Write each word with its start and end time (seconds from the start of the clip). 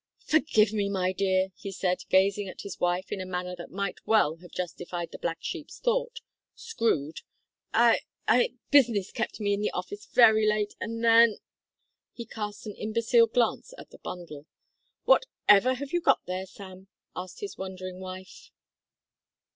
"Forgive 0.25 0.73
me, 0.73 0.89
my 0.89 1.11
dear," 1.11 1.49
he 1.55 1.71
said, 1.71 1.99
gazing 2.09 2.47
at 2.49 2.61
his 2.61 2.79
wife 2.79 3.11
in 3.11 3.21
a 3.21 3.23
manner 3.27 3.55
that 3.55 3.69
might 3.69 3.99
well 4.07 4.37
have 4.37 4.49
justified 4.49 5.11
the 5.11 5.19
black 5.19 5.37
sheep's 5.41 5.77
thought, 5.77 6.21
"screwed," 6.55 7.21
"I 7.71 7.99
I 8.27 8.55
business 8.71 9.11
kept 9.11 9.39
me 9.39 9.53
in 9.53 9.61
the 9.61 9.69
office 9.73 10.07
very 10.07 10.47
late, 10.49 10.73
and 10.81 11.03
then" 11.03 11.37
He 12.15 12.25
cast 12.25 12.65
an 12.65 12.73
imbecile 12.77 13.27
glance 13.27 13.75
at 13.77 13.91
the 13.91 13.99
bundle. 13.99 14.47
"What 15.03 15.27
ever 15.47 15.75
have 15.75 15.93
you 15.93 16.01
got 16.01 16.25
there, 16.25 16.47
Sam?" 16.47 16.87
asked 17.15 17.41
his 17.41 17.59
wondering 17.59 17.99
wife. 17.99 18.49